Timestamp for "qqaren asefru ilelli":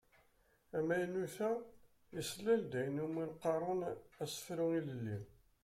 3.33-5.17